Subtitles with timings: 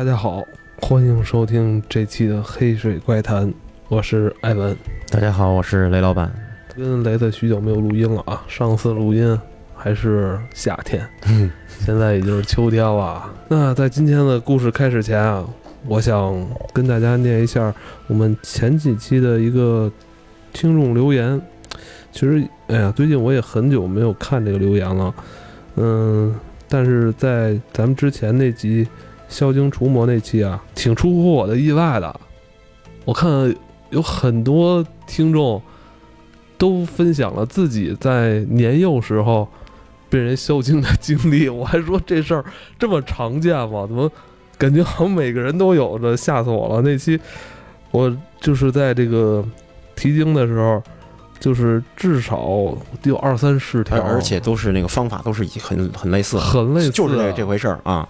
[0.00, 0.42] 大家好，
[0.80, 3.46] 欢迎收听这期的《黑水怪谈》，
[3.88, 4.74] 我是艾文。
[5.10, 6.32] 大家好，我是雷老板。
[6.74, 9.38] 跟雷子许久没有录音了啊，上次录音
[9.76, 11.50] 还是夏天，嗯
[11.84, 13.30] 现在已经是秋天了。
[13.46, 15.46] 那在今天的故事开始前啊，
[15.86, 16.34] 我想
[16.72, 17.70] 跟大家念一下
[18.06, 19.92] 我们前几期的一个
[20.54, 21.38] 听众留言。
[22.10, 25.14] 其实，哎呀，最近我也很久没有看这个留言了，
[25.76, 26.34] 嗯，
[26.70, 28.88] 但是在咱们之前那集
[29.30, 32.20] 消精除魔那期啊，挺出乎我的意外的。
[33.06, 33.54] 我看
[33.88, 35.62] 有很多听众
[36.58, 39.48] 都分享了自己在年幼时候
[40.10, 42.44] 被人消精的经历，我还说这事儿
[42.78, 43.86] 这么常见吗？
[43.86, 44.10] 怎么
[44.58, 46.14] 感觉好像每个人都有的？
[46.14, 46.82] 吓死我了！
[46.82, 47.18] 那期
[47.90, 49.42] 我就是在这个
[49.96, 50.82] 提经的时候。
[51.40, 52.38] 就是至少
[53.04, 58.06] 有二三十条，而且都是那个方法都是很很类似，很类似，就是这这回事儿啊。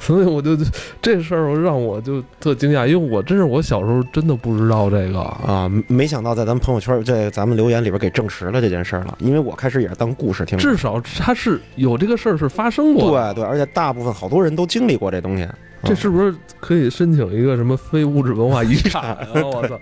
[0.00, 0.56] 所以我就
[1.00, 9.16] 这事儿让我就特惊讶，因为我真是我小时候真的不知道这个啊，没想到在咱们朋友圈在咱们留言里边给证实了这件事儿了。
[9.20, 15.46] 因为我开始也是当故事听，至少它是有这个事儿是发生过，对对，而且大部分好多人都经历过这东西。
[15.84, 19.28] 这是不是可以申请一个什么非物质文化遗产啊？
[19.54, 19.78] 我操，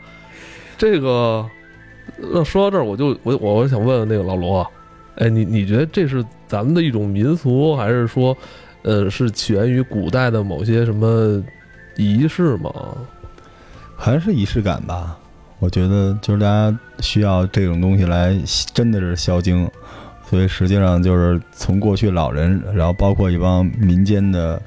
[0.77, 1.47] 这个。
[2.33, 4.67] 那说到这儿，我就我我我想问问那个老罗，
[5.17, 8.37] 哎，你你觉得这是咱们的一种民俗，还是说，
[8.89, 11.45] 呃，是起源于古代的某些什么
[11.97, 12.73] 仪式吗？
[13.95, 15.15] 还是仪式感吧。
[15.59, 18.35] 我觉得就是大家需要这种东西来，
[18.73, 19.71] 真的是消精。
[20.25, 24.59] 所以实际上就是从过去老人，然后包括一帮民间的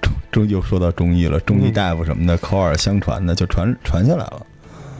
[0.00, 4.46] 中中，又说到中医了，中医大夫什么的，口耳相传的就传传下来了。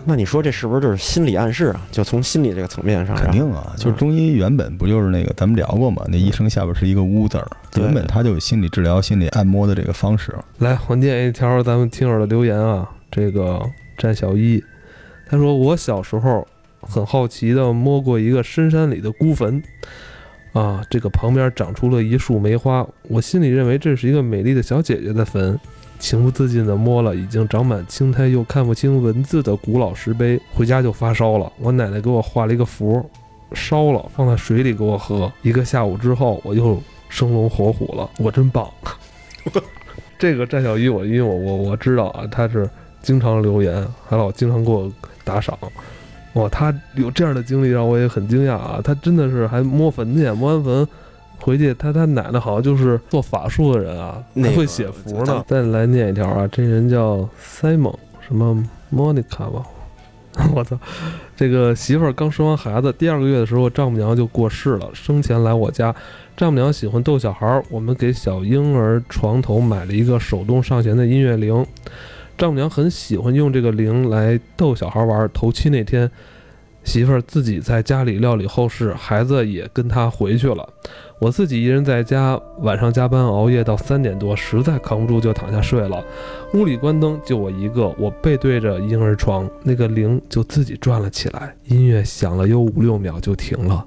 [0.08, 1.86] 那你说这是不是就是心理暗示啊？
[1.92, 6.02] 就从心理这个层面上，肯定啊，就是中医原本不就是那个咱们聊过嘛？
[6.08, 7.46] 那医生下边是一个乌字儿，
[7.76, 10.34] 原本他就有心理治疗、心理按摩的这个方式。
[10.60, 13.60] 来，我念一条咱们听友的留言啊，这个
[13.98, 14.64] 詹小一，
[15.28, 16.48] 他说我小时候
[16.80, 19.62] 很好奇的摸过一个深山里的孤坟，
[20.54, 25.60] 啊，这个旁边长出了一束梅花，我心里认为这是一个美丽的小姐姐的坟。
[25.98, 31.52] 情不自禁地摸了已经长满青苔又看不清文字的古老石碑，回家就发烧了。
[31.58, 33.04] 我奶奶给我画了一个符，
[33.52, 35.30] 烧了放在水里给我喝。
[35.42, 38.08] 一个下午之后，我又 生龙活虎了。
[38.18, 38.68] 我真棒！
[40.18, 42.68] 这个战小鱼，我因为我我我知道啊，他是
[43.02, 44.90] 经常留言，还老经常给我
[45.24, 45.56] 打赏。
[46.34, 48.80] 哇，他有这样的经历让我也很惊讶啊！
[48.84, 50.88] 他真的是还摸坟去，摸完坟。
[51.40, 55.44] 回去，他他奶奶好像就是做法术的人啊，还会写符呢。
[55.46, 57.94] 再来念一条啊，这人叫 Simon，
[58.26, 58.62] 什么
[58.92, 59.62] Monica 吧？
[60.54, 60.78] 我操，
[61.36, 64.88] 这个媳妇儿刚生完孩子，第二个月的时候，丈母娘就过世了。
[64.92, 65.92] 生前来我家，
[66.36, 71.66] 丈母娘喜欢逗小孩儿，我们给小婴儿床头买了一个手动上弦的音乐铃。
[72.36, 75.28] 丈母娘很喜欢用这个铃来逗小孩玩。
[75.34, 76.08] 头七那天，
[76.88, 80.66] 媳妇儿自己在家里料理后事，孩子也跟她回去了。
[81.18, 86.02] 我自己一人在家，晚上加班熬夜到三点多，实在扛不住就躺下睡了。
[86.54, 91.54] 屋里关灯，就我一个，我背对着婴儿床，那个铃就自己转了起来。
[91.66, 93.84] 音乐响了有五六秒就停了，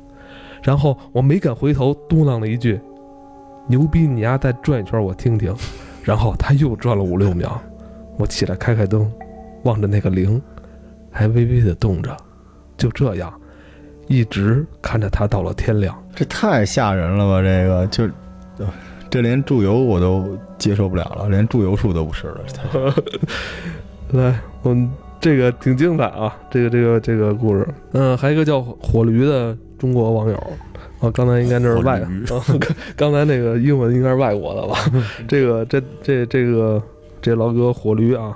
[0.62, 2.80] 然后我没敢回头，嘟囔了一句
[3.68, 5.52] ：“牛逼，你丫再转一圈我听听。”
[6.06, 7.60] 然后他又转了五六秒，
[8.20, 9.12] 我起来开开灯，
[9.64, 10.40] 望着那个铃，
[11.10, 12.16] 还微微的动着，
[12.82, 13.32] 就这样。
[14.08, 17.42] 一直看着他到了天亮，这太吓人了吧！
[17.42, 18.10] 这个就，
[19.10, 22.94] 这连祝由我都接受不了了，连祝由术都不是了。
[24.12, 24.92] 来，我们
[25.22, 27.66] 这个挺精彩啊，这个这个这个故事。
[27.94, 30.36] 嗯，还有一个叫火驴的中国网友
[31.00, 32.02] 啊，刚才应该那是外，
[32.98, 34.76] 刚才那个英文应该是外国的吧？
[35.26, 36.84] 这个这这这个
[37.22, 38.36] 这老哥火驴啊，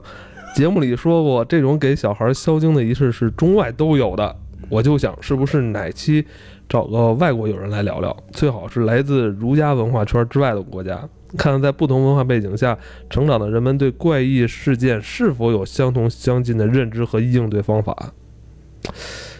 [0.56, 4.34] 节目里说过，这种给小孩消精的仪式是中外都有的。
[4.70, 6.26] 我就想，是不是哪期
[6.70, 8.16] 找个外国友人来聊聊？
[8.32, 10.98] 最好是来自儒家文化圈之外的国家，
[11.38, 12.78] 看看在不同文化背景下
[13.10, 18.14] 成长的人们对怪异事件是否有相同相近的认知和应对方法。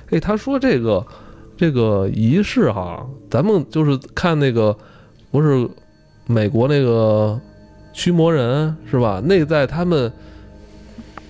[0.10, 1.08] 哎，他说这个
[1.56, 4.78] 这个仪式哈，咱们就是看那个，
[5.32, 5.66] 不是
[6.28, 7.40] 美国那个
[7.94, 9.22] 驱魔人是吧？
[9.24, 10.12] 那在他们。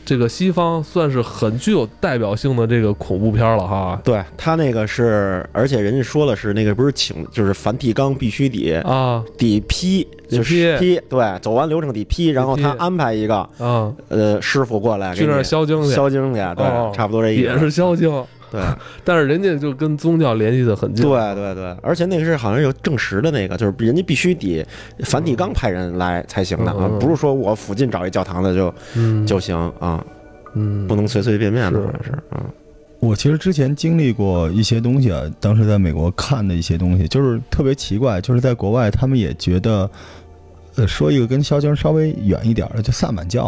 [0.06, 4.00] 这个西方算是很具有代表性的这个恐怖片了哈。
[4.04, 9.24] 对他那个是，而且人家说了是那个不是请，就是梵蒂冈必须得啊。
[9.38, 17.42] 得批，就是批，对，走完流程得批，然后他安排一个嗯呃师傅过来去那儿消精去，消精去，对，差不多这意思。
[17.42, 18.24] 也是消精，
[18.56, 18.64] 对。
[19.04, 21.06] 但是人家就跟宗教联系的很近。
[21.06, 24.66] 对对对，而且那个是好像有证实的那个，就是人家必须得
[25.00, 30.04] 梵蒂冈派人来才行的啊嗯嗯，嗯不是说我附近找一教堂的就嗯，就行啊，
[30.54, 30.88] 嗯。
[30.88, 31.86] 不能随随便便的，是。
[31.86, 32.46] 好像是啊。
[33.02, 39.88] 我其实之前经历过一些东西啊，当时在美国看的一些东西，就是特别奇怪，就是在国外他们也觉得，
[40.76, 43.48] 呃，说一个跟肖经稍微远一点儿的，就萨满教，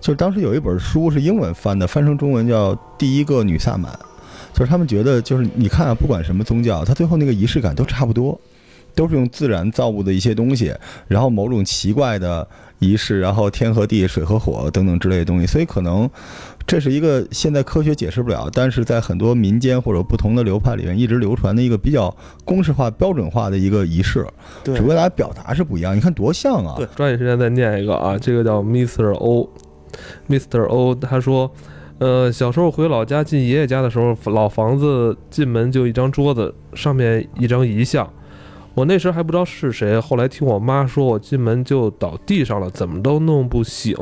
[0.00, 3.90] 就是当时有一本书是英文翻的，翻成中文叫《第一个女萨满》，
[4.54, 8.40] 就是他们觉得，就是你看啊，不管什么宗教，它最后那个仪式感都差不多，
[8.94, 10.72] 都是用自然造物的一些东西，
[11.08, 12.48] 然后某种奇怪的
[12.78, 16.08] 仪式，然后天和地、水和火等等之类的东西，所以可能
[16.66, 22.14] 这是一个现在科学解释不了，但是在很多民间或者不同的流派里面一直流传的一个比较
[22.44, 24.24] 公式化、标准化的一个仪式，
[24.64, 25.96] 只不过大家表达是不一样。
[25.96, 26.74] 你看多像啊！
[26.76, 29.12] 对抓紧时间再念一个啊，这个叫 Mr.
[29.14, 30.64] O，Mr.
[30.66, 31.52] O，他说，
[31.98, 38.08] 呃，小时候回老家进爷爷家的时候，老房子进门就一张桌子，上面一张遗像。
[38.74, 43.94] 我那时还不知道是谁，后来听我妈说，我进门就倒地上了，怎么都弄不醒。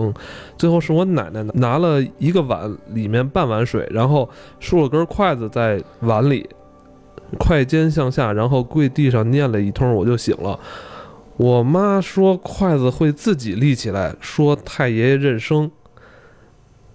[0.56, 4.26] 最后是我奶奶拿了一个碗，里面半碗水，然后
[4.58, 6.48] 竖了根筷子在碗里，
[7.38, 10.58] 筷尖向下，然后跪地上念了一通，我就醒了。
[11.36, 15.70] 我妈说筷子会自己立起来，说太爷爷认生。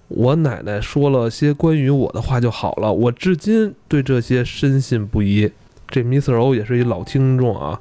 [0.07, 5.51] 我奶奶说了些关于我的话就好了，我至今对这些深信不疑。
[5.89, 6.35] 这 Mr.
[6.37, 7.79] O 也是一老听众啊，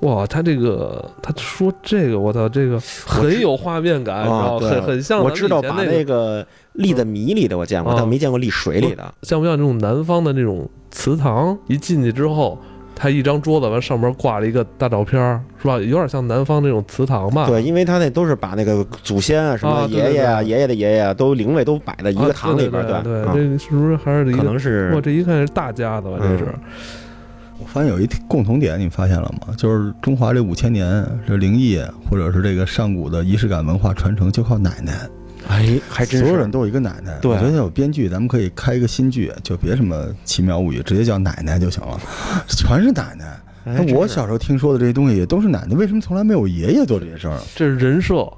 [0.00, 4.66] 哇，他这个他说这个，我操，这个很有画面感，你知道吗？
[4.66, 9.14] 啊很很像我知道把那那个立在米里的我见过，啊但没见过立水里的。
[9.22, 11.56] 像不像这种南方的那种祠堂？
[11.68, 12.58] 一进去之后，
[12.98, 15.20] 它一张桌子完上面挂了一个大照片，
[15.60, 15.78] 是吧？
[15.78, 17.46] 有点像南方那种祠堂吧？
[17.46, 24.42] 对，因为他那都是把那个祖先啊、什么爷爷啊、对对爷爷的爷爷啊，都灵位都摆在一啊，个堂里边对儿，对对，啊这是不是还是一可？
[24.42, 26.16] 能是哇，这一看是大家子吧？
[26.18, 26.60] 这是嗯
[27.58, 29.54] 我发现有一共同点，你们发现了吗？
[29.56, 31.78] 就是中华这五千年这灵异
[32.08, 34.92] 或者是这个上古的仪式感文化传承，就靠奶奶。
[35.48, 37.18] 哎，还真是所有人都有一个奶奶。
[37.20, 42.00] 对我觉得有编剧，咱们可以开一个新剧，就别什么奇妙物语，直接叫奶奶就行了，
[42.48, 43.38] 全是奶奶。
[43.64, 47.38] 哎我小时候听说的这些东西也都是奶奶，为什么从来没有爷爷做这些事儿？
[47.54, 48.32] 这是人设，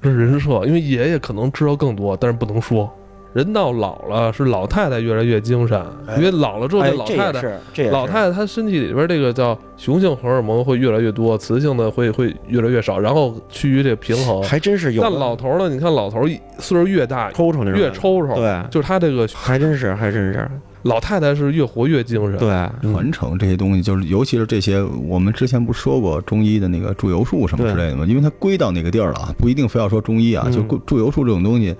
[0.00, 2.92] 这是人设，因为爷爷可能知道更多，但是不能说。
[3.32, 14.42] 人到老了，是老太太越来越精神，哎因为老了之后，哎这老太太老太太她身体里边这个叫雄性荷尔蒙会越来越多，雌性的会会越来越少，然后趋于这个平衡。
[14.42, 20.50] 还真是有但老头儿呢，你看老头儿岁数越大抽抽越抽抽，对，就是他这个还真是还真是
[20.82, 22.38] 老太太是越活越精神。
[22.38, 22.50] 对，
[22.82, 28.04] 嗯传承这些东西，就是尤其是这些，我们之前不说过中医的那个祝由术什么之类的吗？
[28.06, 31.74] 因为它归到那个地儿了啊，不一定非要说中医啊，嗯就祝由术这种东西，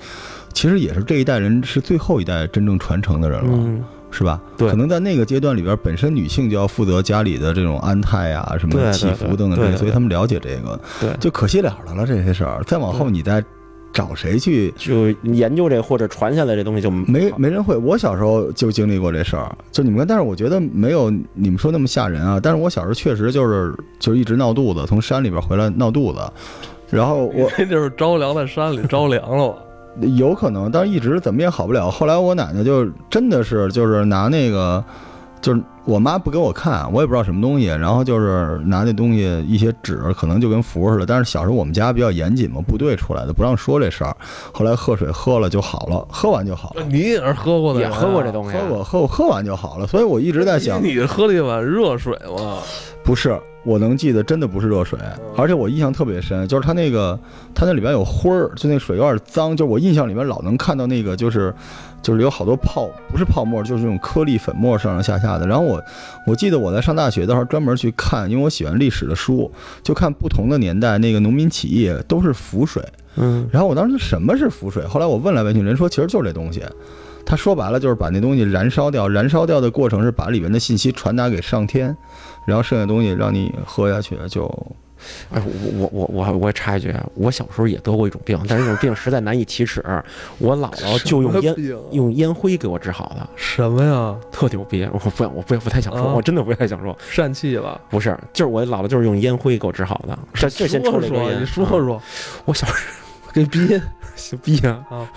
[0.52, 3.50] 其实也是这一代人是最后一代真正传承的人了。
[3.52, 4.40] 嗯，是吧？
[4.58, 12.62] 对可能在那个阶段里边，本身女性就要负责家里的这种安泰啊、什么祈福等等这些，所以他们了解这个，对，就可惜了了了这些事儿。
[12.66, 13.43] 再往后，你再
[13.92, 17.76] 找谁去，就研究这或者传下来这东西就没没人会。
[17.76, 22.40] 我小时候就经历过这事儿，就你们看，但是我觉得没有你们说那么吓人啊。
[22.42, 26.20] 但是我小时候确实就是就一直闹肚子，从山里边回来闹肚子，
[26.90, 29.54] 然后我 那就是着凉在山里着凉了？
[30.16, 31.90] 有可能，但是一直怎么也好不了。
[31.90, 34.82] 后来我奶奶就真的是就是拿那个，
[35.43, 41.05] 就是我妈不给我看，我也不知道什么东西，然后就是拿那东西一些纸，可能就跟符似的。
[41.05, 44.17] 但是小时候我们家比较严谨嘛，部队出来的不让说这事儿。
[44.53, 46.84] 后来喝水喝了就好了，喝完就好了。
[46.84, 52.58] 你也是喝过的也喝过这东西啊，喝过喝喝完就好了，所以我一直在想，你喝了一碗热水吗？
[53.05, 54.96] 不是，我能记得真的不是热水，
[55.37, 57.19] 而且我印象特别深，就是它那个
[57.53, 61.53] 它那里边有灰儿，就那水有点脏，就我印象里面老能看到那个就是
[62.02, 65.46] 就是有好多泡，不是泡沫，就是那种颗粒粉末上上下下的。
[65.46, 65.82] 然后我
[66.26, 69.50] 我记得我在上大学的时候专门去看，因为我喜欢历史的书，
[69.82, 72.82] 就看不同的年代那个农民起义都是浮水。
[73.16, 74.84] 嗯，然后我当时什么是浮水？
[74.86, 76.62] 后来我问来问去，人说其实就是这东西。
[77.24, 81.96] 他说白了就是把那东西燃烧掉，燃烧掉的过程是把里面的信息传达给上天，
[82.46, 84.50] 然后剩下东西让你喝下去就。
[85.30, 89.82] 哎，我我我我我插一句，啊，我小时候也得过一种病，但是这种病实在难以启齿。
[90.38, 91.56] 我姥姥就用烟啊
[91.92, 94.16] 用烟灰给我治好的，什么呀？
[94.30, 94.88] 特牛逼。
[94.92, 96.96] 我不我不不太想说，啊我真的不太想说。
[97.12, 97.80] 疝气了？
[97.90, 100.18] 不是，就是我姥姥就是用烟灰给我治好的。
[100.34, 102.02] 这这先抽说了一根烟，说，你说啊说，
[102.44, 105.08] 我小时候 给逼候逼啊，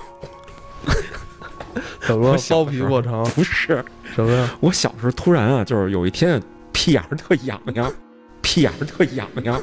[2.02, 2.38] 怎么了？
[2.50, 3.24] 包皮过长？
[3.32, 3.84] 不是，
[4.16, 4.50] 什么呀？
[4.62, 7.92] 我小时候突然啊，就是有一天屁眼儿特痒痒，
[8.42, 9.62] 屁眼儿特痒痒。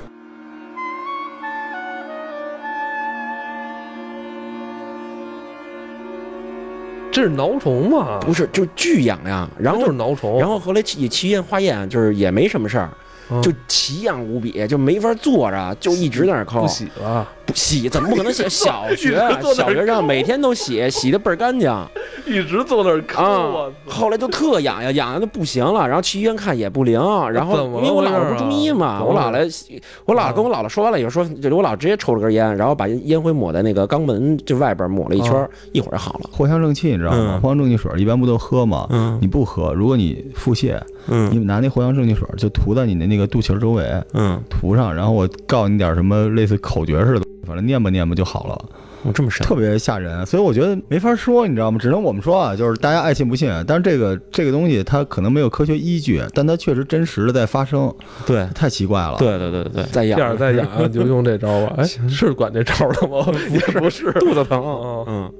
[7.12, 8.18] 这是挠虫吗？
[8.20, 9.48] 不是，就巨痒呀。
[9.58, 10.38] 然就是后，挠虫。
[10.38, 12.90] 然后后来去去医院化验，就是也没什么事儿，
[13.30, 16.68] 嗯就奇痒无比，就没法坐着，就一直在那儿抠不。
[16.68, 18.48] 洗了，不洗怎么不可能洗？
[18.48, 19.16] 小学
[19.54, 21.70] 小学生每天都洗，洗的倍儿干净
[22.26, 23.70] 一直坐那儿抠啊。
[23.86, 36.30] 后来就特痒痒，痒痒的不行了，然后去医院看也不灵，然后因为我姥姥不中医嘛，我姥姥我姥姥跟我姥姥说完了以后说，就我姥姥直接抽了根烟，然后把烟灰抹在那个肛门就外边抹了一圈儿，一会儿就好了。
[36.36, 37.18] 藿香正气你知道吗？
[37.34, 38.86] 嗯藿香正气水一般不都喝吗？
[38.90, 48.64] 嗯你不喝，如果你腹泻，你嗯拿那藿香正气水就涂在你的那个肚脐儿周围，嗯，涂上，然后我告诉你点什么类似口诀似的，反正念吧念吧就好了，
[49.02, 50.24] 我这么神特别吓人。
[50.24, 51.78] 所以我觉得没法说，你知道吗？
[51.80, 53.50] 只能我们说啊，就是大家爱信不信。
[53.66, 57.92] 但是这个这个东西它可能没有科学依据，但它确实真实的在发生，
[58.26, 59.16] 对太奇怪了。
[59.18, 61.74] 对对对对，再第二痒再养就用这招吧。
[61.78, 63.24] 哎，是管这招的吗？
[63.24, 64.12] 不是，不是。
[64.12, 65.32] 肚子疼，啊嗯，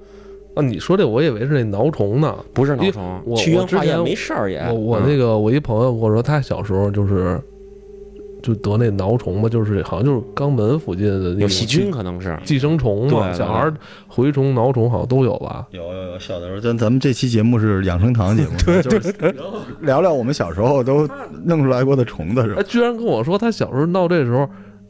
[0.54, 0.62] 啊！
[0.62, 2.37] 你说这我以为是那挠虫呢。
[2.52, 4.68] 不是挠虫，我我之前化验没事儿也。
[4.73, 7.40] 我那个我一朋友跟我说，他小时候就是
[8.42, 13.75] 就得那挠虫嘛，就是好像就是肛门附近的那个有细菌可能是，寄生虫嘛，小孩儿
[14.11, 15.66] 蛔虫、挠虫好像都有吧？
[15.70, 19.14] 有有有，小的时候，咱咱们这期节目是养生堂节目， 对就是
[19.80, 21.08] 聊聊我们小时候都
[21.44, 22.62] 弄出来过的虫子是吧他？
[22.64, 24.49] 居然跟我说，他小时候闹这时候，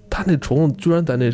[0.08, 1.30] 他那虫子居然在那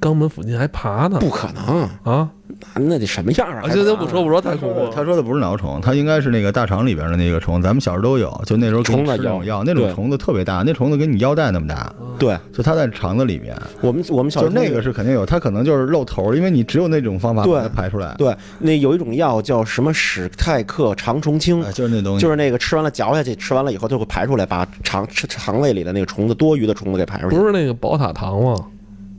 [0.00, 2.30] 肛门附近还爬呢不可能，啊！
[2.74, 3.62] 那得什么样啊？
[3.64, 4.90] 啊，行行不说不说，太恐怖了。
[4.94, 27.36] 他说的不是挠虫，他应该是那个大肠里边的那个虫，咱们小时候都有，就那时候虫那种有药，那种虫子特别大，那虫子跟你腰带那么大，对就它在肠子里面，我们我们小时候就那个是肯定有，它可能就是露头，因为你只有那种方法对把它排出来，对，那有一种药叫什么史泰克肠虫清哎，，就是那东西，就是那个吃完了嚼下去，吃完了以后就会排出来，把肠吃肠胃里的那个虫子多余的虫子给排出来。
[27.36, 28.56] 不是那个宝塔糖吗？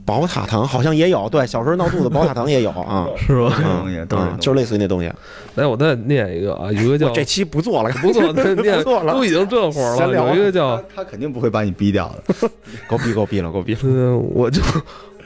[0.06, 3.54] 宝塔糖好像也有，对，小时候闹肚子，宝塔糖也有 啊，是吧？
[3.58, 5.10] 那东西都是嗯，就是类似于那东西。
[5.54, 10.14] 来，我再念一个啊，有一个叫这期不做了， 不错， 这念不错了都已经这会儿了。
[10.14, 12.50] 有一个叫他他肯定不会把你逼掉的，
[12.86, 13.80] 够逼够逼了，够逼了。
[13.84, 14.60] 嗯，我就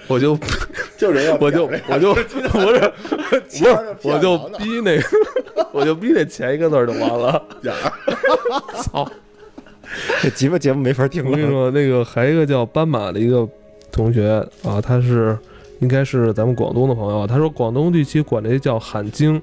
[0.07, 0.39] 我就
[0.97, 2.93] 就人要我就我就不是
[3.31, 5.03] 不是，我就逼那个，
[5.73, 7.43] 我就逼那前一个字儿就完了。
[8.83, 9.11] 操！
[10.23, 11.31] 这节目节目没法听了。
[11.31, 13.49] 我跟你说，那个还有一个叫斑马的一个
[13.91, 15.39] 同学啊，他是
[15.81, 17.27] 应该是咱们广东的朋友。
[17.27, 19.41] 他说广东地区管这叫喊经，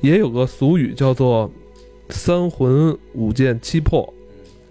[0.00, 1.50] 也有个俗语叫做
[2.10, 4.12] “三魂五剑七魄”。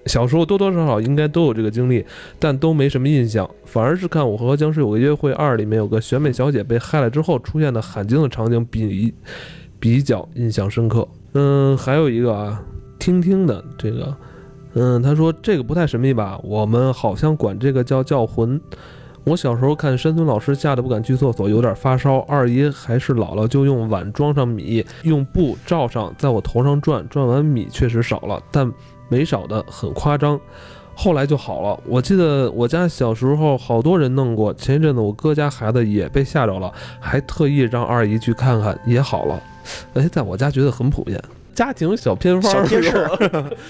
[0.06, 2.06] 小时候多多少少应该都有这个经历，
[2.38, 9.14] 但都没什么印象，反而是看《我和僵尸有个约会二》里面有个选美小姐被害了之后出现的喊经的场景比
[9.80, 11.08] 比较印象深刻。
[11.34, 12.62] 嗯，还有一个啊，
[13.00, 14.14] 听听的这个，
[14.74, 16.38] 嗯，他说这个不太神秘吧？
[16.44, 18.60] 我们好像管这个叫叫魂。
[19.26, 22.20] 我小时候看山村老师吓得不敢去厕所，有点发烧。
[22.28, 28.70] 二姨还是姥姥就用碗装上米，用布罩上，在我头上转，转完米确实少了，但
[29.08, 30.40] 没少的很夸张。
[30.96, 31.80] 后来就好了。
[31.88, 39.42] 我记得我家小时候好多人弄过，前一阵子我哥家孩子也被吓着了，还特意让二姨去看看，也好了。
[39.94, 41.20] 哎，在我家觉得很普遍，
[41.54, 42.92] 家庭小偏方儿小贴士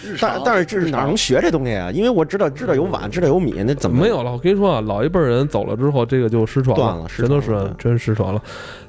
[0.01, 1.91] 是 但但是这是哪能学这东西啊？
[1.91, 4.07] 因为我知道知道有碗，知道有米，那怎么没？
[4.09, 4.31] 有了？
[4.31, 8.41] 我跟你说啊，老一辈人走了之后，这个就失传断了全都是真失传了。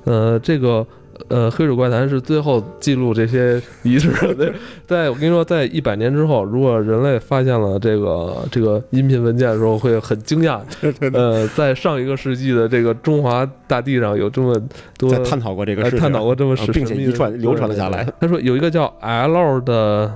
[0.05, 0.87] 呃，这个
[1.29, 4.53] 呃，黑水怪谈是最后记录这些遗址的。
[4.87, 10.61] 在我跟你说，在一百年之后，如果人类发现了这个这个音频文件的时候，会很惊讶。
[11.13, 14.55] 呃，在上一个世纪的这个中华大地上有这么
[14.99, 18.07] 多在探讨过这个事情，呃探讨过这么啊神神秘的并且遗传流传了下来。
[18.21, 20.13] 他说有一个叫 L 的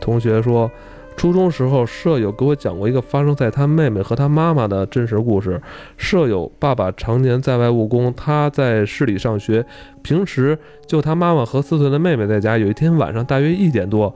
[0.00, 0.70] 同学说，
[1.18, 5.60] 初中时候舍友给我讲过一个发生在他妹妹和他妈妈的真实故事。
[5.96, 9.66] 舍友爸爸常年在外务工，他在市里上学，
[10.00, 10.56] 平时
[10.86, 12.56] 就他妈妈和四岁的妹妹在家。
[12.56, 14.14] 有一天晚上大约一点多。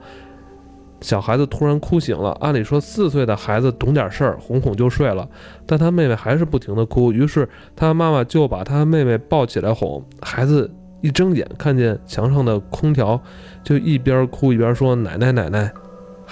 [1.01, 5.27] 小孩子突然哭醒了，按理说四岁的孩子懂点事儿，哄哄就睡了，
[5.65, 10.01] 但他妹妹还是不停的哭，于是他妈妈就把他妹妹抱起来哄。
[10.21, 13.21] 孩子一睁眼看见墙上的空调，
[13.61, 15.69] 就一边哭一边说：“奶奶，奶奶，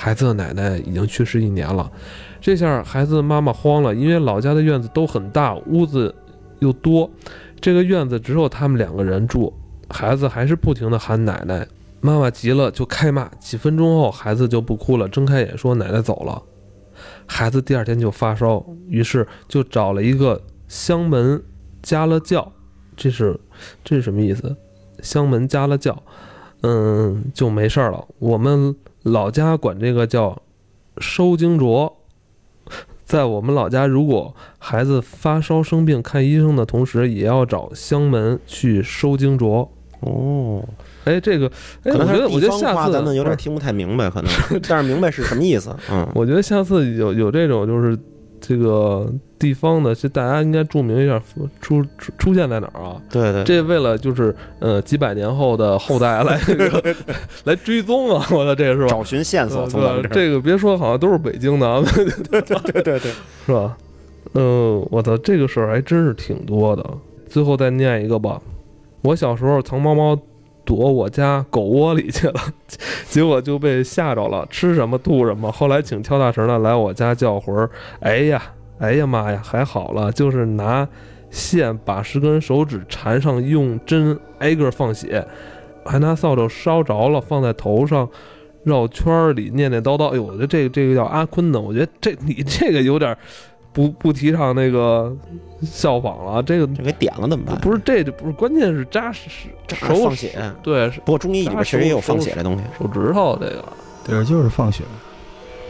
[0.01, 1.91] 孩子的奶奶已经去世一年了。”
[2.41, 6.13] 这下孩子妈妈慌了，因为老家的院子都很大，屋子
[6.57, 7.07] 又多，
[7.59, 9.53] 这个院子只有他们两个人住，
[9.89, 11.67] 孩子还是不停地喊奶奶。
[11.99, 16.41] 妈妈急了就开骂，几分钟后孩子就不哭了，睁开眼说奶奶走了。
[17.27, 21.39] 孩子第二天就发烧，于是就找了一个香门
[21.83, 22.51] 加了教，
[22.97, 23.39] 这是
[23.83, 24.55] 这是什么意思？
[25.03, 26.01] 香门加了教，
[26.61, 28.03] 嗯，就没事儿了。
[28.17, 30.41] 我们老家管这个叫
[30.97, 31.97] 收惊浊。
[33.03, 39.69] 在我们老家，如果孩子发烧生病看医生的同时，也要找香门去收惊浊。
[39.99, 40.63] 哦，
[41.03, 41.51] 哎，这个，
[41.83, 44.31] 哎，我觉得，我觉得下次咱们有点听不太明白，可能，
[44.67, 45.75] 但是明白是什么意思。
[45.91, 47.97] 嗯，我觉得下次有有这种就是
[48.41, 49.07] 这个
[49.37, 51.21] 地方的，是大家应该注明一下
[51.61, 52.99] 出出出现在哪儿啊？
[53.09, 56.95] 对对，这为了就是呃几百年后的后代来这个
[57.45, 58.27] 来追踪啊！
[58.31, 58.87] 我的这个是吧？
[58.87, 60.01] 找寻线索这儿。
[60.09, 62.99] 这个别说好像都是北京的 啊，对对对，
[63.45, 63.77] 是吧？
[64.33, 66.83] 嗯，我操，这个事儿还真是挺多的。
[67.29, 68.41] 最后再念一个吧。
[69.03, 70.17] 我小时候藏猫猫
[70.63, 72.41] 躲我家狗窝里去了，
[73.09, 75.51] 结果就被吓着了，吃什么吐什么。
[75.51, 78.41] 后来请跳大神的来我家叫魂儿，哎呀，
[78.79, 80.87] 哎呀妈呀，还好了，就是拿
[81.29, 85.25] 线把十根手指缠上，用针挨个放血，
[85.85, 88.07] 还拿扫帚烧着了放在头上。
[88.63, 93.17] 绕圈儿里念念叨叨，哎呦，我觉得这个这个叫阿坤的，我觉得这你这个有点
[93.73, 95.15] 不不提倡那个
[95.61, 97.57] 效仿了，这个这给点了怎么办？
[97.59, 99.29] 不是这就不是关键是扎手
[99.67, 100.53] 这手放血。
[100.61, 102.63] 对不过中医里边确实也有放血这东西。
[102.77, 103.63] 手指头这个
[104.03, 104.83] 对，就是放血，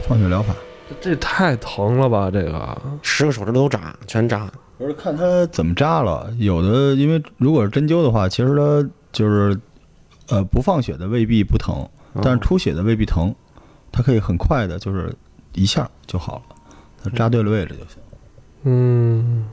[0.08, 0.54] 放血疗法。
[1.00, 2.30] 这太疼了吧？
[2.32, 4.52] 这个十个手指头都扎，全扎。
[4.78, 9.56] 不是看他怎么扎了，有的因为如果是针灸的话，其实它就是
[10.28, 13.34] 呃不放血的未必不疼，嗯但是出血的未必疼，
[13.92, 15.14] 它可以很快的，就是
[15.54, 16.56] 一下就好了，
[17.04, 17.98] 它扎对了位置就行。
[18.64, 19.46] 嗯，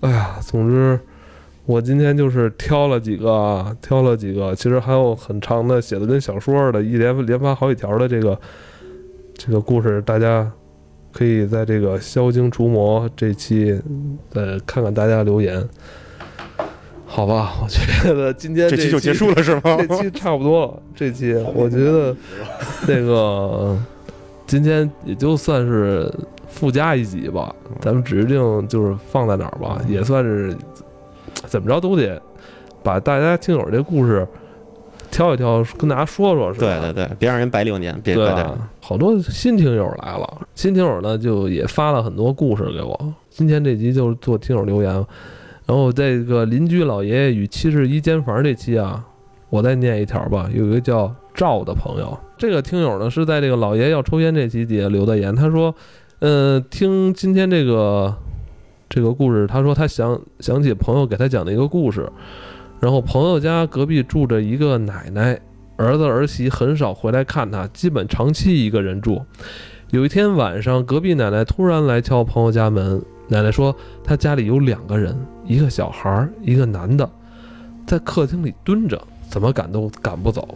[0.00, 0.98] 哎呀，总之
[1.66, 8.40] 我今天就是挑了几个啊，挑了几个，其实还有很长的，写的跟小说似的，一连连发好几条的这个
[9.34, 10.50] 这个故事，大家
[11.12, 13.78] 可以在这个消精除魔这期
[14.30, 15.68] 再看看大家留言，
[17.04, 17.54] 好吧？
[17.62, 19.34] 我觉得今天这期就结束了。
[19.34, 19.76] 了是吗？
[19.76, 22.16] 这期差不多了，这期我觉得
[22.86, 23.76] 那个
[24.46, 26.12] 今天也就算是
[26.48, 30.56] 附加一集吧，咱们指定就是放在哪儿吧，也算是
[31.46, 32.20] 怎么着都得
[32.82, 34.26] 把大家听友这故事
[35.10, 36.66] 挑一挑，跟大家说说，是吧？
[36.80, 38.42] 对对对，别让人白流年，别对白带。
[38.42, 43.14] 啊，好多新听友来了，新听友呢就也发了很多故事给我。
[43.30, 44.92] 今天这集就是做听友留言，
[45.66, 49.04] 然后这个邻居老爷爷与七十一间房这期啊，
[49.50, 50.48] 我再念一条吧。
[50.54, 55.74] 有一个叫赵的朋友，这个听友呢是在这个老爷要抽烟这期底下留的言，他说，
[56.18, 58.14] 呃，听今天这个
[58.88, 62.10] 这个故事，他说他想想起朋友给他讲的一个故事，
[62.80, 65.40] 然后朋友家隔壁住着一个奶奶，
[65.76, 69.22] 儿子儿媳很少回来看他，基本长期一个人住。
[69.90, 73.00] 有一天晚上，隔壁奶奶突然来敲朋友家门。
[73.28, 77.08] 奶奶说，她家里有两个人，一个小孩，一个男的，
[77.84, 80.46] 在客厅里蹲着，怎么赶都赶不走。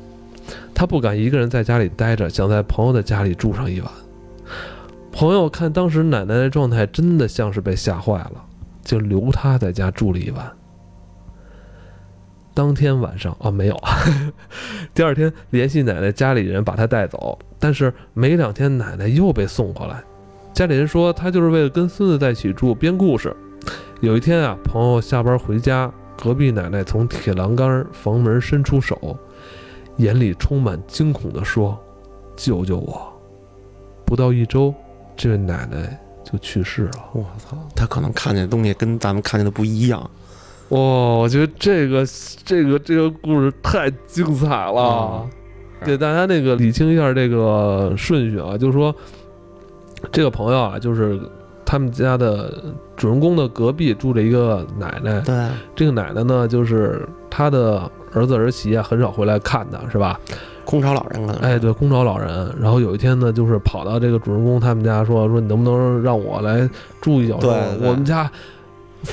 [0.75, 3.91] 他不敢一个人在家里待着，想在朋友的家里住上一晚。
[5.13, 8.45] 朋友看当时奶奶的状态，真的像是被吓坏了，
[8.83, 10.51] 就留他在家住了一晚。
[12.55, 13.77] 当天晚上啊，没有，
[14.93, 20.03] 第二天联系奶奶家里人把她带走，但是没两天奶奶又被送回来。
[20.53, 23.35] 家里人说她就是为了跟孙子在一起住编故事。
[24.01, 29.17] 有一天啊，朋友下班回家，隔壁奶奶从铁栏杆房门伸出手，
[29.97, 31.79] 眼里充满惊恐地说
[32.37, 33.13] ：“救救我！”
[34.07, 34.75] 不到一周，
[35.17, 36.93] 这位奶奶就去世了。
[37.13, 40.01] 我操，他可能看见的东西跟咱们看见的不一样。
[40.71, 42.05] 哇、我觉得这个
[42.45, 45.31] 这个这个故事太精彩了，嗯
[45.85, 48.95] 给大家那个理清一下这个顺序啊，就是说
[50.13, 51.19] 这个朋友啊，就是
[51.65, 60.19] 他们家的主人公的隔壁住着一个奶奶，对，这个奶奶呢，就是她的儿子儿媳啊，很少回来看他，是吧？
[60.65, 61.43] 空巢老人可能。
[61.43, 62.55] 哎，对，空巢老人。
[62.61, 66.69] 然后有一天呢，就是跑到这个主人公他们家说说，你能不能让我来
[67.01, 67.39] 住一宿？
[67.39, 68.31] 对对我们家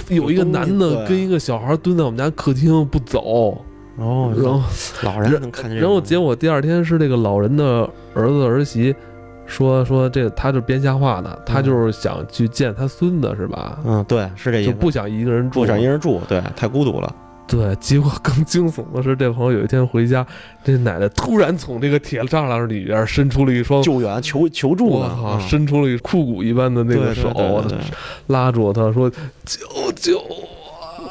[0.10, 3.58] 有一个男的跟一个小孩蹲在我们家客厅不走，
[3.96, 4.62] 哦，然后
[5.02, 5.80] 老人能看见。
[5.80, 8.94] 然后结果第二天是这个老人的儿子儿媳
[9.48, 13.80] 说说这个他就编瞎话呢，他就是想去见他孙子是吧？
[13.86, 14.72] 嗯，对，是这意思。
[14.72, 17.16] 就不想一个人住，不想一个人住，对，太孤独了。
[17.48, 20.26] 对，结果更惊悚的是，这朋友有一天回家，
[20.64, 25.18] 这奶奶突然从这个铁栅栏里边伸出了一双，救援求求助呢。
[25.22, 27.32] 我操，嗯伸出了一枯骨一般的那个手，
[28.28, 29.10] 拉住他说
[29.46, 30.36] ：“救救我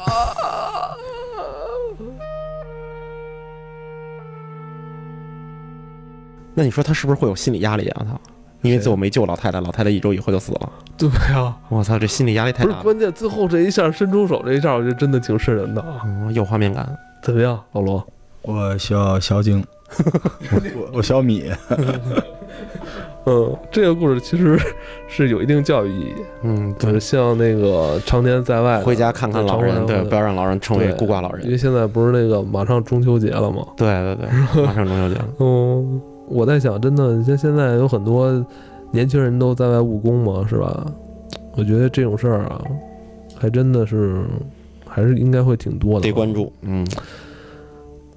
[0.05, 0.93] 啊！”
[6.53, 8.05] 那你说他是不是会有心理压力啊？
[8.07, 8.19] 他，
[8.67, 10.69] 因为最后没救老太太，老太太一周以后就死了。
[10.97, 12.75] 对呀、我操，这心理压力太大了。
[12.75, 16.01] 不是关键，最后这一下伸出手这一下，我觉得真的挺瘆人的啊。
[16.05, 16.87] 嗯，有画面感。
[17.21, 18.05] 怎么样，老罗？
[18.43, 19.63] 我需要消经，
[20.51, 21.51] 我我小米，
[23.25, 24.57] 嗯，这个故事其实
[25.07, 31.43] 是有一定教育意义，嗯，就是像那个常年在外回家看看老人，对，不要让老人成为孤寡老人。
[31.45, 33.65] 因为现在不是那个马上中秋节了吗？
[33.75, 35.27] 对对对，马上中秋节了。
[35.39, 38.45] 嗯，我在想，真的，你像现在有很多
[38.91, 40.85] 年轻人都在外务工嘛，是吧？
[41.55, 42.61] 我觉得这种事儿啊，
[43.35, 44.23] 还真的是，
[44.85, 46.01] 还是应该会挺多的。
[46.07, 46.31] 得关。
[46.31, 46.87] 注，嗯，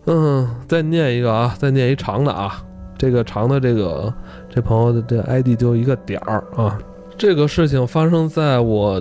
[0.06, 2.62] 嗯，再念一个啊，再念一长的啊。
[2.98, 4.12] 这个长的这个
[4.50, 6.78] 这朋友的这 ID 就一个点儿啊。
[7.16, 9.00] 这个事情发生在我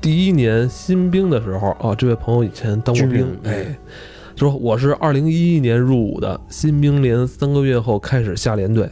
[0.00, 1.94] 第一年新兵的时候啊。
[1.94, 3.78] 这位朋友以前当过兵哎，
[4.36, 8.86] 说我是二零一一年入伍的，新兵连三个月后开始下连队。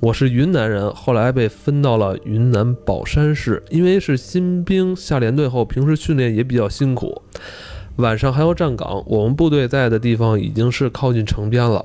[0.00, 7.20] 我是云南人，后来被分到了云南保山市，因为是新兵下连队后，平时训练也比较辛苦，
[7.96, 9.04] 晚上还要站岗。
[9.06, 11.84] 我们部队在的地方已经是靠近城边了，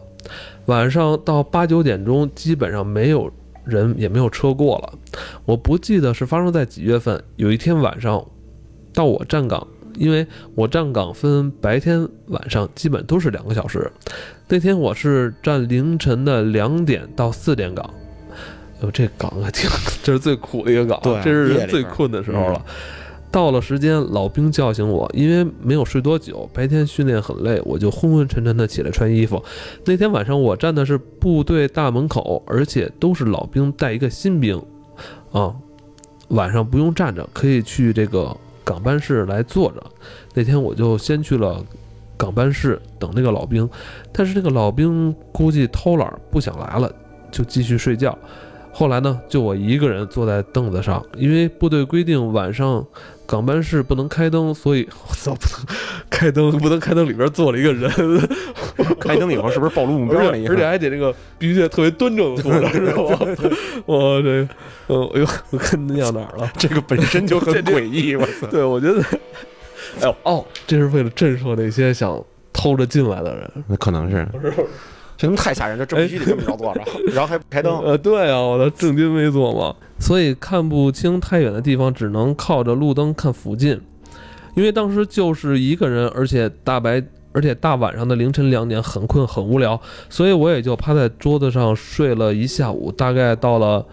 [0.68, 3.30] 晚上到八九点钟，基本上没有
[3.66, 4.94] 人，也没有车过了。
[5.44, 8.26] 我不记得是发生在几月份，有一天晚上，
[8.94, 13.92] 到我站岗，因为我站岗分白天、晚上，基本都是两个小时。
[14.48, 17.90] 那天我是站凌晨的两点到四点岗。
[18.82, 19.70] 哟，这岗还挺，
[20.04, 22.66] 这是最苦的一个岗，对这是人最困的时候了。
[23.32, 29.44] 到了时间，老兵叫醒我，因为没有睡多久，白天训练很累，我就昏昏沉沉的起来穿衣服。
[29.86, 34.62] 那天晚上我站的是部队大门口，而且都是老兵带一个新兵，
[35.34, 35.54] 啊，
[36.30, 39.82] 晚上不用站着，可以去这个港班室来坐着。
[40.34, 41.64] 那天我就先去了
[42.18, 43.70] 港班室等那个老兵，
[44.12, 46.92] 但是那个老兵估计偷懒不想来了，
[47.32, 48.18] 就继续睡觉。
[48.74, 52.86] 后来呢，就我一个人坐在凳子上，因为部队规定晚上
[53.28, 55.66] 岗班室不能开灯，所以我操，不能
[56.10, 57.92] 开灯，不能开灯，里边坐了一个人，
[59.00, 60.32] 开灯以后是不是暴露目标了？
[60.48, 63.20] 而且还得那个必须得特别端正的坐着，知道吗？
[63.86, 64.48] 我这个，
[64.88, 66.52] 嗯，哎呦，我看尿哪儿了？
[66.58, 68.48] 这个本身就很这这诡异，我操！
[68.48, 69.02] 对，我觉得，
[70.02, 73.52] 哎呦哦，这是为了震慑那些想偷着进来的人。
[73.68, 74.28] 那可能是，
[75.18, 76.82] 这他妈太吓人，这这必须得这么着坐着，
[77.14, 77.80] 然后还不开灯。
[77.80, 83.80] 呃，对啊，我的正襟危坐嘛，所以看不清太远的地方，只能靠着路灯看附近。
[84.56, 92.90] 因为当时就是一个人，而且大白，而且大晚上的凌晨两点，很困很无聊，所以我也就趴在桌子上睡了一下午。
[92.92, 93.86] 大概到了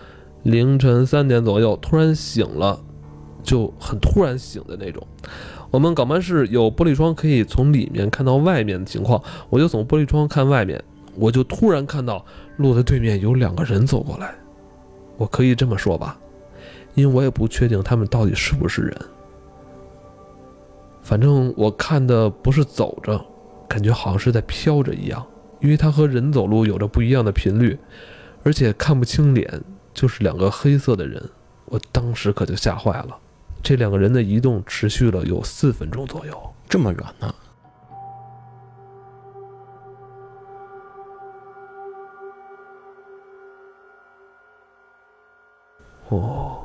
[0.45, 2.81] 凌晨三点左右，突然醒了，
[3.43, 5.05] 就很突然醒的那种。
[5.73, 10.81] 我们港班室有玻璃窗，可以从里面看到外面的情况，我就从玻璃窗看外面，
[11.15, 12.25] 我就突然看到
[12.57, 14.35] 路的对面有两个人走过来，
[15.17, 16.19] 我可以这么说吧，
[16.95, 18.97] 因为我也不确定他们到底是不是人。
[21.03, 23.23] 反正我看的不是走着，
[23.69, 25.25] 感觉好像是在飘着一样，
[25.61, 27.79] 因为它和人走路有着不一样的频率，
[28.43, 31.23] 而且看不清脸，就是两个黑色的人。
[31.67, 33.19] 我当时可就吓坏了。
[33.63, 36.37] 这两个人的移动持续了有四分钟左右。
[36.69, 37.35] 这么远呢？
[46.17, 46.59] 哦，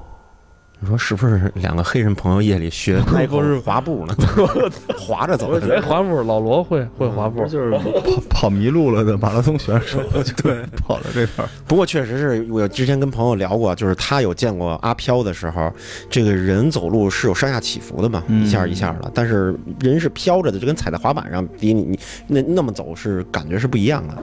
[0.79, 4.15] 你说是不是两个黑人朋友夜里学迈克不是尔滑步呢？
[4.97, 5.81] 滑着走哎，的。
[5.81, 9.99] 滑步，老罗会会滑步，就是跑跑迷路了的马拉松选手，
[10.43, 11.49] 对，跑到这边儿。
[11.65, 15.71] 不过确实是我之前跟朋友聊过，就是他有见过阿飘的时候，
[16.09, 24.15] 这个人走路是有上下起伏的嘛，嗯一下一下的，但是人是飘着的，就跟踩在滑板上，比你你那那么走是感觉是不一样的，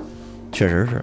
[0.52, 1.02] 确实是。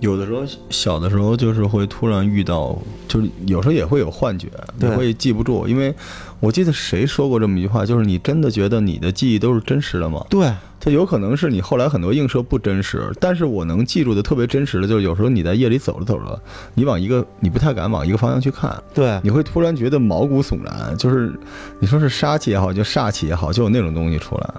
[0.00, 5.66] 有的时候小的时候就是会突然遇到，就是有时候也会有幻觉，你对会记不住。
[5.66, 5.94] 因为
[6.40, 10.24] 我记得谁说过这么一句话，就是你真的觉得你的记忆都是真实的吗？
[10.30, 16.40] 对，它有可能是你后来很多映射不真实，但是我能记住的特别真实的，就是有时候你在夜里走着走着，
[16.74, 21.32] 你往一个你不太敢往一个方向去看，对，你会突然觉得毛骨悚然，就是
[21.80, 24.54] 你说是杀气也好，就煞气也好，就有那种东西出来。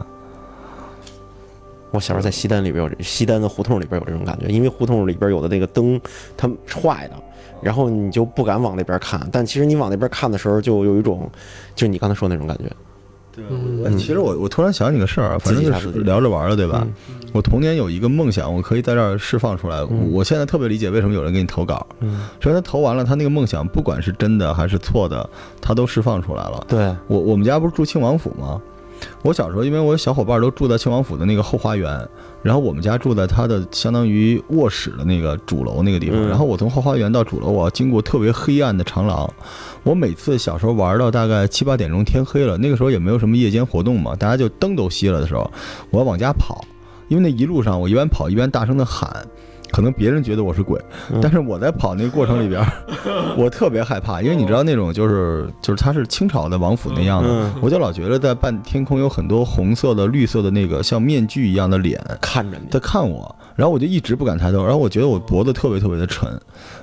[1.91, 5.99] 我小时候在西单里边有西单的胡同里边有这种感觉，因为胡同里边有的那个灯
[6.37, 7.15] 它是坏的，
[7.61, 11.29] 然后你就不敢往那边看，但其实你往那边看的时候，就有一种
[11.75, 12.63] 就是你刚才说的那种感觉。
[13.31, 16.85] 对其实我我突然想起个事儿啊，反正就是聊着玩儿的，对吧？
[16.85, 19.77] 嗯我童年有一个梦想，我可以在这儿释放出来。
[19.89, 25.29] 嗯我现在特别理解为什么有人给你投稿，嗯，首先他投完了，他那个梦想不管是真的还是错的，
[25.61, 26.65] 他都释放出来了。
[26.67, 28.59] 对，我我们家不是住庆王府吗？
[29.21, 32.07] 我小时候，因为我小伙伴都住在庆王府的那个后花园，
[32.41, 36.19] 然后我们家住在他的相当于卧室的那个主楼那个地方。
[36.19, 39.29] 嗯然后我从后花园到主楼，我要经过特别黑暗的长廊。
[39.83, 45.49] 我每次小时候玩到大概七八点钟，天黑了，那个时候也没有什么夜间活动嘛，大家就灯都熄了的时候，
[45.89, 46.63] 我要往家跑。
[47.07, 49.25] 因为那一路上我一边跑一边大声的喊，
[49.71, 50.79] 可能别人觉得我是鬼，
[51.11, 51.19] 嗯。
[51.21, 52.67] 但是我在跑那个过程里边儿，
[53.37, 57.53] 我特别害怕，因为你知道那种就是就是它是清朝的王府那样的，嗯。
[57.61, 66.29] 我就老觉得在半天空有很多红色的、绿色的那个像面具一样的脸看着你，在看我，然后我就一直不敢抬头，然后我觉得我脖子特别特别的沉，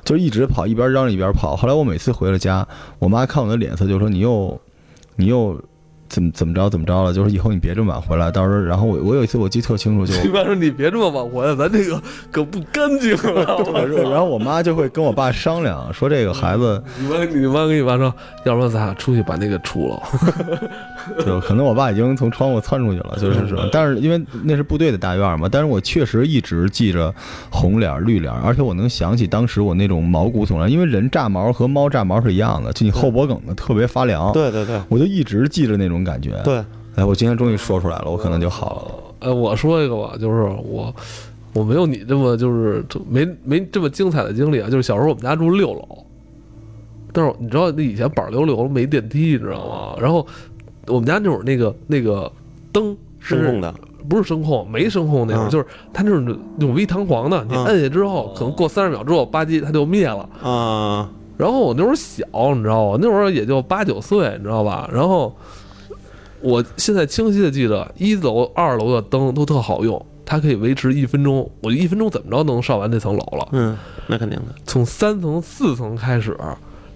[0.04, 1.56] 就一直跑，一边嚷着一边跑。
[1.56, 2.66] 后来我每次回了家，
[2.98, 4.60] 我妈看我的脸色就说你又
[5.16, 5.60] 你又
[6.08, 10.14] 怎么怎么着怎么着了，就是以后你别这么晚回来，到时候然后我我有一次我记特清楚就。
[10.24, 13.44] 一般说你别这么晚回来，咱这个可不干净 了！
[14.10, 18.12] 然后我妈就会跟我爸商量，说这个孩子，你妈，你妈跟你爸说，
[18.44, 20.02] 要不然咱俩出去把那个除了。
[21.24, 27.14] 就可能我爸已经从窗户窜出去了，就是说，但是因为那是部队的大院嘛，但是我确实一直记着
[27.48, 36.40] 红脸绿脸，而且我能想起当时我那种毛骨悚然，因为人炸毛和猫炸毛是一样的，就你后脖梗子特别发凉，对对对我就一直记着那种感觉。
[36.44, 36.64] 对，
[36.96, 38.82] 哎，我今天终于说出来了，我可能就好
[39.20, 39.28] 了。
[39.28, 40.94] 哎，我说一个吧，就是我
[41.52, 44.68] 我没有你这么就是没没这么精彩的经历啊。
[44.68, 46.04] 就是小时候我们家住六楼，
[47.12, 49.96] 但是你知道那以前板儿溜溜没电梯，你知道吗？
[50.00, 50.26] 然后
[50.86, 52.30] 我们家那会儿那个那个
[52.72, 53.74] 灯是声控的，
[54.08, 60.28] 不是声控，没声控那种，嗯就是它那种那种微弹簧的，你嗯摁下之后，可能过三十秒之后，吧唧它就灭了。
[60.42, 62.98] 啊，然后我那会儿小，你知道吗？
[63.00, 64.88] 那会儿也就八九岁，你知道吧？
[64.92, 65.34] 然后
[66.40, 73.48] 我现在清晰的记得，一楼、二楼的灯都特好用，它可以维持一分钟，我一分钟怎么着都能上完这层楼了。
[73.52, 76.36] 嗯，那肯定的，从三层、四层开始，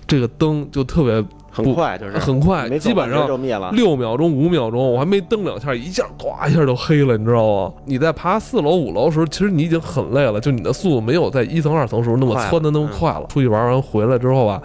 [0.07, 3.27] 这个灯就特别很快就是很快，基本上。
[3.73, 7.73] 六秒钟、五秒钟，我还没蹬两下，一下呱一下就黑了，你知道吗？
[7.85, 13.27] 你在爬四楼、五楼的时候，其实你已经很累了，就你的速度没有在一层、二层时候那么窜的那么快了。
[13.29, 14.63] 出去玩完回来之后吧，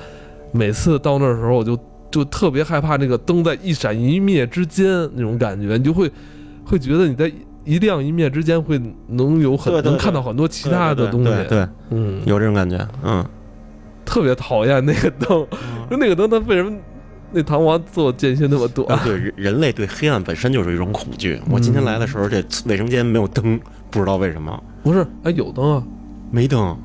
[0.51, 1.77] 每次到那时候，我就
[2.15, 6.09] 就特别害怕那个灯在一闪一灭之间那种感觉，你就会
[6.63, 7.29] 会觉得你在
[7.65, 13.25] 一亮一灭之间会能有很能看到很多其他的东西，对，对嗯，有这种感觉，嗯，
[14.05, 15.45] 特别讨厌那个灯，
[15.89, 16.71] 说那个灯它为什么
[17.33, 18.87] 那弹簧做间隙那么短？
[18.97, 21.37] 啊，对，人人类对黑暗本身就是一种恐惧。
[21.49, 23.59] 我今天来的时候，这卫生间没有灯，
[23.91, 25.83] 不知道为什么不是，哎，有灯啊。
[26.31, 26.77] 没灯。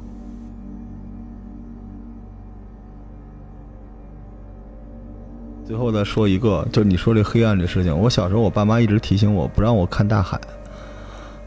[5.70, 10.36] 最后再说一个，就是你说这黑暗这事情，我小时候我爸妈一直提醒我不让我看大海，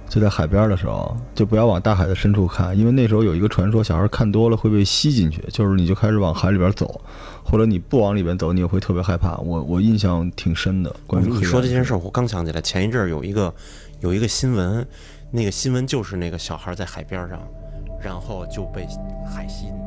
[0.08, 7.02] 就在海边的时候，就不要往大海的深处看，因为那时候有一个传说，小孩看多了会被吸进去，就是你就开始往海里边走，
[7.44, 9.36] 或者你不往里边走，你也会特别害怕。
[9.40, 13.54] 我我印象挺深的，关于你说这件事儿，我刚想起来，前一阵儿有一个
[14.00, 14.88] 有一个新闻，
[15.32, 17.38] 那个新闻就是那个小孩在海边上，
[18.02, 18.88] 然后就被
[19.30, 19.83] 海吸进去。